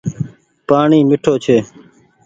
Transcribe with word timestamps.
پآڻيٚ 0.67 1.07
ميِٺو 1.09 1.33
ڇي۔ 1.43 1.57